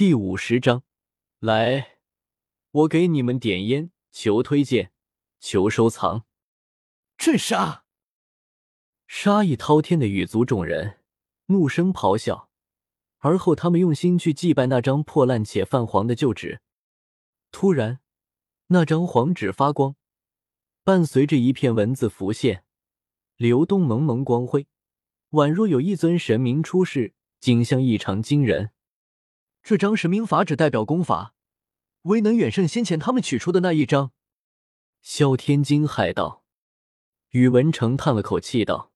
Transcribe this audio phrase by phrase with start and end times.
[0.00, 0.82] 第五十章，
[1.40, 1.98] 来，
[2.70, 4.92] 我给你们点烟，求推荐，
[5.38, 6.24] 求收藏。
[7.18, 7.84] 镇杀！
[9.06, 11.00] 杀意滔天的羽族众人
[11.48, 12.48] 怒声咆哮，
[13.18, 16.62] 而后他们用心去祭拜那张破烂且泛黄的旧纸。
[17.52, 18.00] 突然，
[18.68, 19.96] 那张黄纸发光，
[20.82, 22.64] 伴随着一片文字浮现，
[23.36, 24.66] 流动蒙蒙光辉，
[25.32, 28.70] 宛若有一尊神明出世，景象异常惊人。
[29.62, 31.34] 这张神明法旨代表功法，
[32.02, 34.12] 威能远胜先前他们取出的那一张。
[35.02, 36.44] 萧天惊骇道。
[37.30, 38.92] 宇文成叹了口气道：“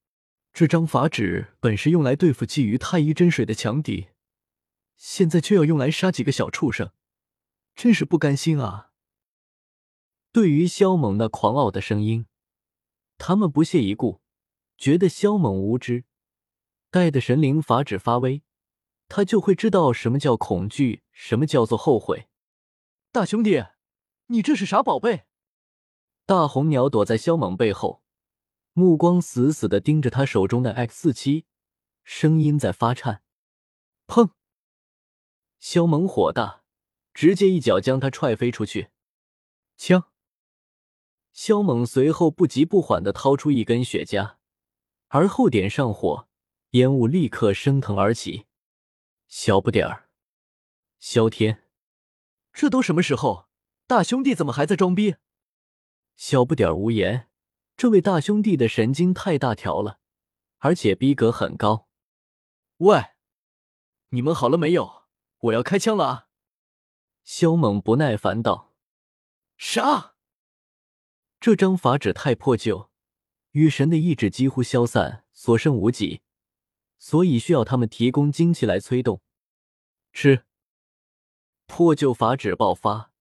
[0.51, 4.07] 这张法旨本是用来对付觊觎太医真水的强敌，
[4.97, 6.91] 现在却要用来杀几个小畜生，
[7.75, 8.91] 真是不甘心啊！”
[10.33, 12.25] 对于萧猛那狂傲的声音，
[13.17, 14.19] 他们不屑一顾，
[14.77, 16.03] 觉得萧猛无知。
[16.91, 18.41] 带的神灵法旨发威。
[19.07, 22.27] 他就会知道什么叫恐惧，什么叫做后悔。
[23.11, 23.65] 大兄弟，
[24.27, 25.25] 你这是啥宝贝？
[26.25, 28.01] 大红鸟躲在萧猛背后，
[28.73, 31.45] 目光死死的盯着他手中的 X 四七，
[32.03, 33.21] 声音在发颤。
[34.07, 34.31] 砰！
[35.59, 36.63] 萧猛火大，
[37.13, 38.89] 直接一脚将他踹飞出去。
[39.77, 40.05] 枪！
[41.31, 44.37] 萧猛随后不急不缓的掏出一根雪茄，
[45.09, 46.27] 而后点上火，
[46.71, 48.44] 烟雾立刻升腾而起。
[49.37, 50.07] 小不点儿，
[50.97, 51.67] 萧天，
[52.53, 53.49] 这都什么时候？
[53.85, 55.17] 大兄弟怎么还在装逼？
[56.15, 57.29] 小不点儿无言。
[57.75, 59.99] 这位大兄弟的神经太大条了，
[60.59, 61.89] 而且逼格很高。
[62.77, 63.07] 喂，
[64.11, 65.03] 你们好了没有？
[65.39, 66.27] 我要开枪了啊！
[67.25, 68.73] 萧猛不耐烦道
[69.57, 70.15] ：“啥？
[71.41, 72.89] 这张法旨太破旧，
[73.51, 76.21] 雨神的意志几乎消散，所剩无几。”
[76.97, 79.21] 所以需要他们提供精气来催动。
[80.15, 80.45] 吃，
[81.65, 83.11] 破旧法旨爆发，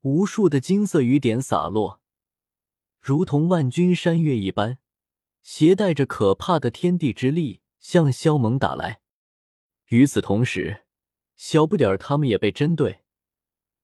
[0.00, 2.00] 无数的金色雨点洒落，
[3.00, 4.78] 如同万钧山岳一般，
[5.44, 9.02] 携带着可怕的天地之力向萧猛打来。
[9.90, 10.82] 与此同时，
[11.36, 13.04] 小不点儿他们也被针对，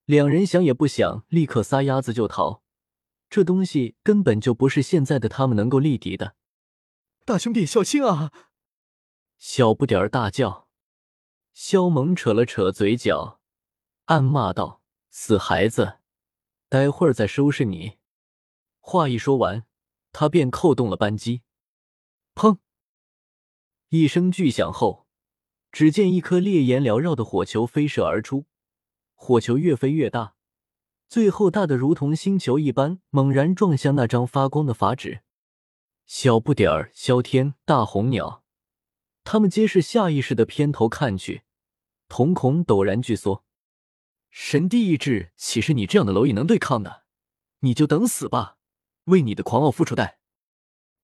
[0.04, 2.64] 两人想也不想，立刻撒丫子就逃。
[3.30, 6.34] 这东西根本就不是现在的他们能够力敌的。
[7.24, 8.32] 大兄弟，小心啊！
[9.36, 10.67] 小不点儿大叫，
[11.60, 13.40] 萧猛扯了扯嘴角，
[14.04, 14.80] 暗骂道
[15.10, 15.98] ：“死孩子，
[16.68, 17.98] 待会儿再收拾你。”
[18.78, 19.66] 话一说完，
[20.12, 21.42] 他便扣动了扳机。
[22.36, 22.58] 砰！
[23.88, 25.08] 一声巨响后，
[25.72, 28.46] 只见一颗烈焰缭绕的火球飞射而出，
[29.16, 30.36] 火球越飞越大，
[31.08, 35.22] 最后大的如同星球一般，猛然撞向那张发光的法纸。
[36.06, 38.44] 小不点儿、萧天、大红鸟。
[39.24, 41.42] 他们皆是下意识的偏头看去，
[42.08, 43.44] 瞳孔陡然巨缩。
[44.30, 47.04] 神帝意志岂是你这样的蝼蚁能对抗的？
[47.60, 48.58] 你就等死吧，
[49.04, 50.18] 为你的狂傲付出代。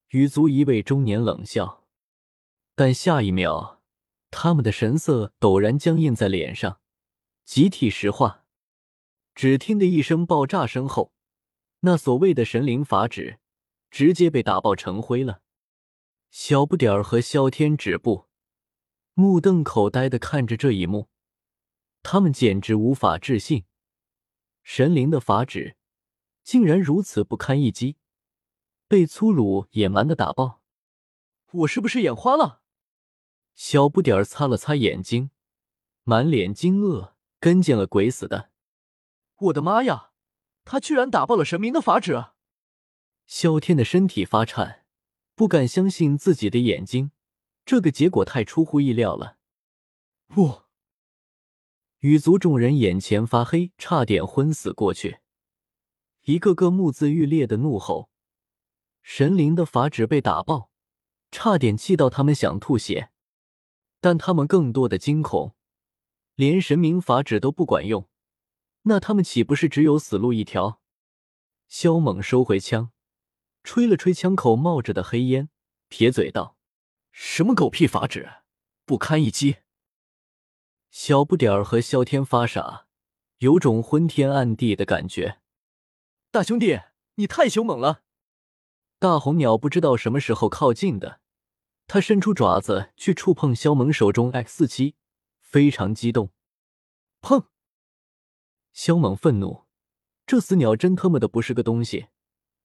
[0.09, 1.87] 羽族一位中年冷笑，
[2.75, 3.83] 但下一秒，
[4.31, 6.81] 他们的神色陡然僵硬在脸上，
[7.45, 8.45] 集体石化。
[9.35, 11.13] 只听得一声爆炸声后，
[11.81, 13.41] 那所谓的神灵法旨
[13.91, 15.41] 直接被打爆成灰了。
[16.31, 18.29] 小不点儿和萧天止步，
[19.15, 21.09] 目瞪口呆的看着这一幕，
[22.03, 23.65] 他们简直无法置信：
[24.65, 25.77] 神灵的法旨
[26.43, 27.97] 竟然如此不堪一击，
[28.89, 30.61] 被粗鲁野蛮的打爆。
[31.53, 32.63] 我是不是眼花了？
[33.55, 35.31] 小不点儿擦了擦眼睛，
[36.03, 38.51] 满脸惊愕，跟见了鬼似的。
[39.37, 40.11] 我的妈呀！
[40.65, 42.31] 他居然打爆了神明的法旨！
[43.27, 44.85] 萧天的身体发颤。
[45.37, 47.11] 不敢相信自己的眼睛，
[47.65, 49.39] 这个结果太出乎意料了。
[50.27, 50.63] 不，
[52.01, 55.21] 羽族众人眼前发黑，差点昏死过去，
[56.23, 58.11] 一个个目眦欲裂的怒吼。
[59.03, 60.71] 神灵的法旨被打爆，
[61.31, 63.11] 差点气到他们想吐血。
[64.01, 65.55] 但他们更多的惊恐，
[66.35, 68.09] 连神明法旨都不管用，
[68.83, 70.81] 那他们岂不是只有死路一条？
[71.69, 72.91] 萧猛收回枪。
[73.63, 75.49] 吹了吹枪口冒着的黑烟，
[75.89, 76.59] 撇嘴道
[77.17, 78.29] ：“什么狗屁法旨，
[78.85, 79.59] 不堪一击！”
[80.91, 82.89] 小不点儿和萧天发傻，
[83.39, 85.41] 有种昏天暗地的感觉。
[86.33, 86.81] 大兄弟，
[87.15, 88.03] 你太凶猛了！
[88.99, 91.21] 大红鸟不知道什么时候靠近的，
[91.87, 94.97] 它伸出爪子去触碰萧猛手中 X 四七，
[95.39, 96.31] 非常激动。
[97.21, 97.47] 砰！
[98.73, 99.67] 萧猛愤怒，
[100.27, 102.09] 这死鸟真他妈的不是个东西！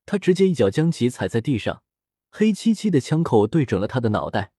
[0.08, 1.84] 他直接一脚将其踩在地上，
[2.30, 4.54] 黑漆漆的枪口对准了他的脑袋。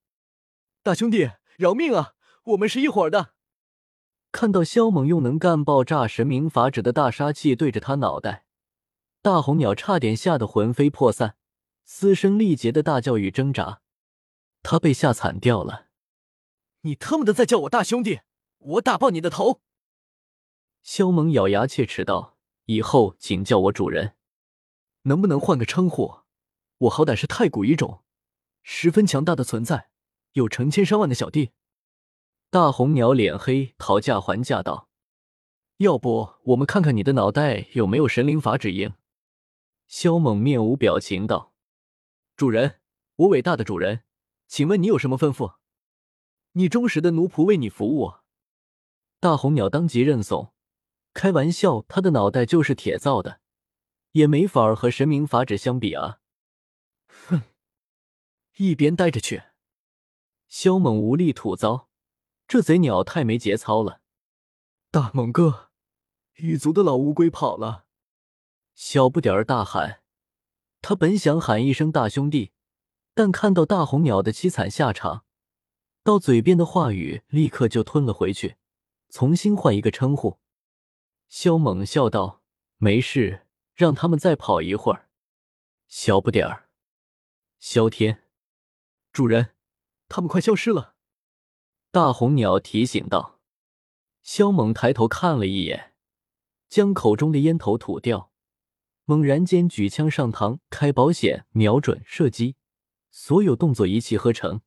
[0.83, 2.15] 大兄弟，饶命啊！
[2.45, 3.35] 我们是一伙的。
[4.33, 8.47] 看到萧猛用能干爆炸神明法旨的大杀器对着他脑袋，
[9.21, 11.37] 大红鸟差点吓得魂飞魄散，
[11.85, 13.83] 嘶声力竭的大叫与挣扎，
[14.63, 15.89] 他被吓惨掉了。
[16.83, 18.21] 你他妈的再叫我大兄弟，
[18.59, 19.61] 我打爆你的头！
[20.83, 24.15] 萧猛咬牙切齿道：“以后请叫我主人，
[25.03, 26.20] 能不能换个称呼？
[26.81, 28.03] 我好歹是太古一种，
[28.63, 29.91] 十分强大的存在，
[30.33, 31.51] 有成千上万的小弟。”
[32.49, 34.89] 大红鸟脸黑，讨价还价道
[35.79, 38.93] ：“要不我们看看你的脑袋有没有神灵法指印？”
[39.87, 41.53] 萧猛面无表情道
[42.35, 42.81] ：“主人，
[43.17, 44.05] 我伟大的主人，
[44.47, 45.57] 请问你有什么吩咐？
[46.53, 48.15] 你忠实的奴仆为你服务。”
[49.21, 50.55] 大红鸟当即认怂。
[51.13, 53.41] 开玩笑，他的脑袋就是铁造的，
[54.13, 56.20] 也没法和神明法旨相比啊！
[57.29, 57.43] 哼，
[58.57, 59.43] 一边待着去。
[60.49, 61.89] 萧猛无力吐槽，
[62.49, 64.01] 这贼鸟太没节操了。
[64.91, 65.71] 大猛哥，
[66.35, 67.87] 狱卒的老乌龟跑了！
[68.75, 70.03] 小不点儿大喊。
[70.83, 72.53] 他本想喊一声大兄弟，
[73.15, 75.25] 但看到大红鸟的凄惨下场，
[76.03, 78.57] 到嘴边的话语立刻就吞了回去，
[79.11, 80.41] 重新换一个称呼。
[81.29, 82.43] 萧猛笑道
[82.79, 85.11] ：“没事，让他们再跑一会儿。”
[85.87, 86.70] 小不点儿，
[87.61, 88.25] 萧天，
[89.13, 89.55] 主人，
[90.09, 90.97] 他们快消失了。
[91.91, 93.39] 大红鸟提醒道。
[94.23, 95.95] 萧猛抬头看了一眼，
[96.71, 98.33] 将口中的烟头吐掉，
[99.05, 102.57] 猛然间举枪上膛，开保险，瞄准，射击，
[103.11, 104.63] 所有动作一气呵成。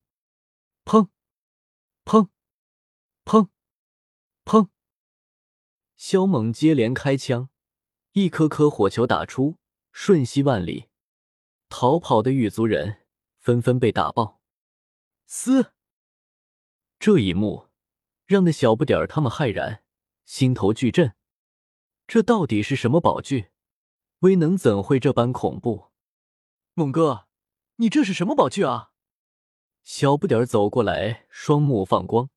[0.85, 1.09] 砰！
[2.05, 2.29] 砰！
[3.25, 3.49] 砰！
[4.45, 4.69] 砰！
[5.95, 7.49] 萧猛接连开枪，
[8.11, 9.57] 一颗颗火球打出，
[9.91, 10.89] 瞬息万里。
[11.75, 12.97] 逃跑的狱卒人
[13.39, 14.39] 纷纷被打爆。
[15.25, 15.73] 嘶！
[16.99, 17.69] 这一幕
[18.27, 19.83] 让那小不点儿他们骇然，
[20.23, 21.15] 心头巨震。
[22.05, 23.49] 这到底是什么宝具？
[24.19, 25.89] 威能怎会这般恐怖？
[26.75, 27.25] 猛哥，
[27.77, 28.91] 你这是什么宝具啊？
[29.83, 32.29] 小不点儿走过来，双目放光，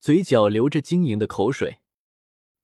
[0.00, 1.78] 嘴角流着晶莹的口水。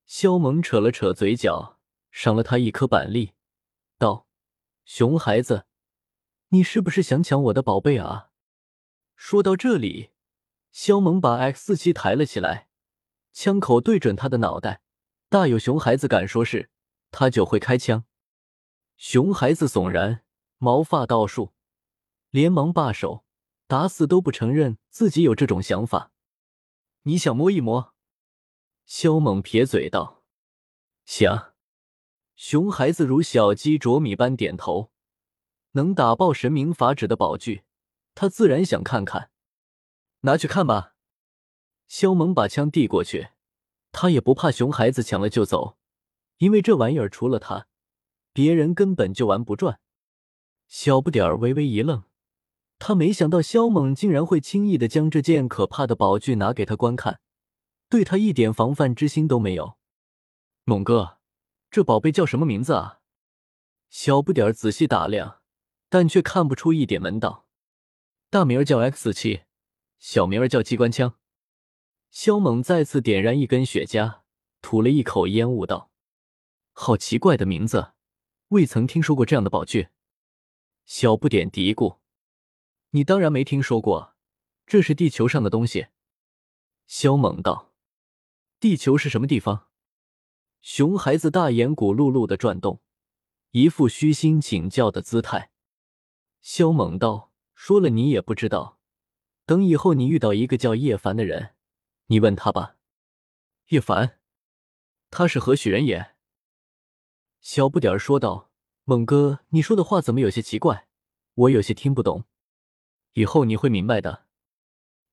[0.05, 1.79] 肖猛扯了扯嘴角，
[2.11, 3.35] 赏了他一颗板栗，
[3.99, 4.27] 道
[4.85, 5.68] ：“熊孩子，
[6.49, 8.31] 你是不是想抢我的宝贝啊？”
[9.15, 10.11] 说到这里，
[10.71, 12.69] 肖猛把 X 四七抬了起来，
[13.33, 14.81] 枪口对准他的脑袋。
[15.29, 16.71] 大有熊孩子敢说是，
[17.11, 18.05] 他就会开枪。
[18.97, 20.25] 熊孩子悚然，
[20.57, 21.53] 毛发倒竖，
[22.31, 23.25] 连忙罢手，
[23.67, 26.13] 打死都不承认自己有这种想法。
[27.03, 27.95] 你想摸一摸？
[28.87, 30.23] 肖猛撇嘴道
[31.05, 31.55] ：“想。”
[32.35, 34.91] 熊孩子如小鸡啄米般点头。
[35.79, 37.63] 能打爆神明法旨的宝具，
[38.17, 39.31] 他自然想看看。
[40.23, 40.97] 拿去看吧。
[41.87, 43.29] 萧猛把枪递过去，
[43.93, 45.79] 他也不怕熊孩子抢了就走，
[46.39, 47.69] 因为这玩意儿除了他，
[48.33, 49.79] 别人根本就玩不转。
[50.67, 52.03] 小不点儿微微一愣，
[52.81, 57.21] 他没想到萧猛竟然会轻易的将这件可怕的宝具拿给他观看。
[57.89, 59.79] 对他一点防范之心都没有，
[60.65, 61.19] 猛哥，
[61.71, 62.99] 这宝贝叫什么名字啊？
[63.89, 65.38] 小不点儿仔细打量，
[65.89, 67.47] 但却看不出一点门道。
[68.31, 69.43] 大名儿叫 X 七，
[69.99, 71.15] 小名儿叫机关枪。
[72.11, 74.21] 肖猛再次点燃一根雪茄，
[74.61, 75.91] 吐了一口烟雾，道
[76.73, 77.93] ：“好奇怪的名字，
[78.49, 79.89] 未曾听说过这样的宝具。”
[80.85, 81.99] 小不点嘀咕
[82.93, 84.15] ：“你当然没听说过，
[84.67, 85.89] 这是地球上的东西。”
[86.87, 87.75] 肖猛道。
[88.61, 89.69] 地球是什么地方？
[90.61, 92.81] 熊孩子大眼骨碌碌的转动，
[93.53, 95.53] 一副虚心请教的姿态。
[96.51, 98.79] 萧猛道：“说了你也不知道，
[99.45, 101.55] 等以后你遇到一个叫叶凡的人，
[102.07, 102.77] 你问他吧。”
[103.69, 104.19] 叶凡，
[105.11, 106.15] 他是何许人也？
[107.43, 108.51] 小不点儿说道
[108.85, 110.89] ：“猛哥，你说的话怎么有些奇怪？
[111.35, 112.25] 我有些听不懂。
[113.13, 114.25] 以后你会明白的。”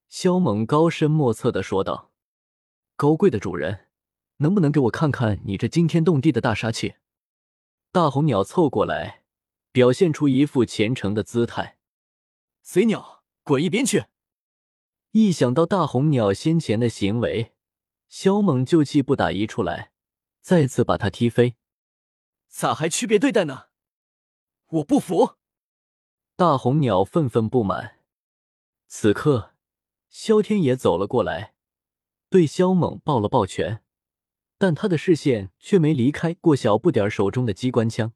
[0.08, 2.14] 萧猛高深莫测的说道。
[2.96, 3.90] 高贵的主人，
[4.38, 6.96] 能不能给我看看你这惊天动地的大杀器？
[7.92, 9.25] 大红鸟凑过来，
[9.76, 11.78] 表现出一副虔诚的姿态。
[12.62, 14.06] 贼鸟，滚一边去！
[15.12, 17.54] 一想到大红鸟先前的行为，
[18.08, 19.92] 萧猛就气不打一处来，
[20.40, 21.58] 再次把他踢飞。
[22.48, 23.66] 咋还区别对待呢？
[24.68, 25.36] 我不服！
[26.38, 28.00] 大红鸟愤愤不满。
[28.88, 29.56] 此刻，
[30.08, 31.54] 萧天也走了过来。
[32.30, 33.84] 对萧猛抱了抱拳，
[34.58, 38.14] 但他的视线却没离开过小不点手中的机关枪。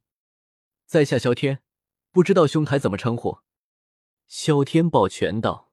[0.89, 1.62] 在下萧天，
[2.10, 3.41] 不知道兄台怎么称呼？
[4.25, 5.72] 萧天抱拳道。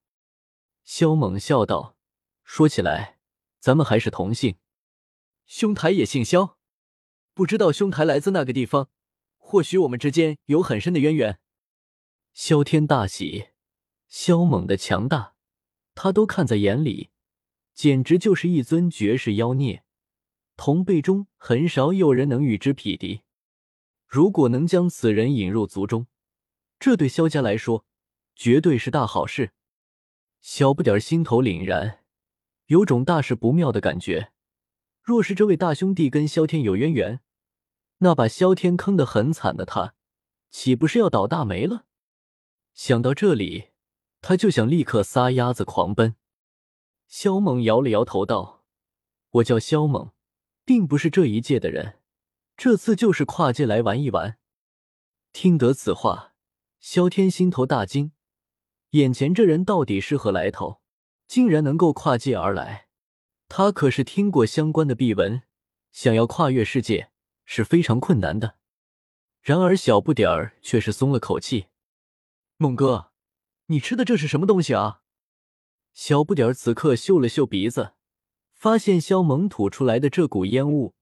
[0.84, 1.96] 萧猛笑道
[2.44, 3.18] ：“说起来，
[3.58, 4.56] 咱们还是同姓。”
[5.46, 6.58] 兄台也姓萧，
[7.32, 8.90] 不知道兄台来自那个地方，
[9.38, 11.40] 或许我们之间有很深的渊源。
[12.34, 13.46] 萧天大喜，
[14.08, 15.32] 萧猛的强大，
[15.94, 17.08] 他都看在眼里，
[17.72, 19.82] 简直就是一尊绝世妖孽，
[20.58, 23.22] 同辈中很少有人能与之匹敌。
[24.06, 26.06] 如果能将此人引入族中，
[26.78, 27.84] 这对萧家来说
[28.34, 29.52] 绝对是大好事。
[30.40, 32.04] 小不点儿心头凛然，
[32.66, 34.32] 有种大事不妙的感觉。
[35.02, 37.20] 若是这位大兄弟跟萧天有渊源，
[37.98, 39.94] 那把萧天坑得很惨的他，
[40.50, 41.86] 岂不是要倒大霉了？
[42.74, 43.70] 想到这里，
[44.20, 46.16] 他就想立刻撒丫子狂奔。
[47.06, 48.64] 萧猛摇了摇头道
[49.30, 50.10] ：“我叫萧猛，
[50.64, 52.00] 并不是这一届的人，
[52.56, 54.38] 这次就是跨界来玩一玩。”
[55.32, 56.32] 听得此话，
[56.80, 58.12] 萧天心头大惊，
[58.90, 60.80] 眼前这人到底是何来头？
[61.26, 62.88] 竟然能够跨界而来？
[63.48, 65.42] 他可是听过相关的秘闻，
[65.92, 67.12] 想要跨越世界
[67.44, 68.56] 是非常困难的。
[69.40, 71.66] 然而小不点儿却是松了口气。
[72.56, 73.12] 猛哥，
[73.66, 75.02] 你吃的这是什么东西啊？
[75.92, 77.92] 小不点儿此刻嗅了嗅鼻子，
[78.52, 80.95] 发现萧猛吐出来的这股烟雾，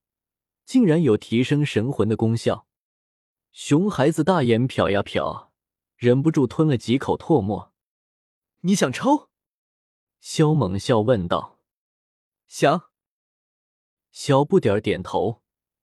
[0.64, 2.66] 竟然有提升神魂的功效。
[3.52, 5.48] 熊孩子大眼瞟呀瞟，
[5.96, 7.72] 忍不住吞了几口唾沫。
[8.60, 9.28] 你想抽？
[10.20, 11.60] 萧猛笑问道。
[12.46, 12.90] 想。
[14.10, 15.42] 小不点点头，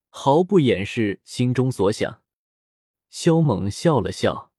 [0.10, 2.24] 毫不掩饰心中所想。
[3.10, 4.52] 萧猛笑了笑。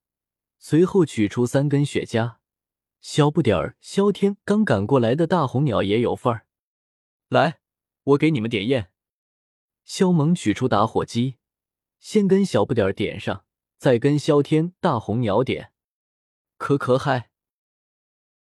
[0.58, 2.36] 随后取出三根雪茄，
[3.00, 6.46] 小不点儿，萧天刚赶过来的大红鸟也有份儿。
[7.28, 7.58] 来，
[8.04, 8.91] 我给你们点烟。
[9.84, 11.38] 肖萌取出打火机，
[11.98, 13.44] 先跟小不点点上，
[13.76, 15.72] 再跟萧天、大红鸟点。
[16.56, 17.31] 可可嗨！